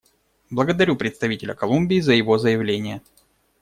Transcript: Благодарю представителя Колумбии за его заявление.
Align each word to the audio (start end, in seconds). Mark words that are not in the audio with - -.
Благодарю 0.49 0.95
представителя 0.95 1.53
Колумбии 1.53 1.99
за 1.99 2.13
его 2.13 2.39
заявление. 2.39 3.03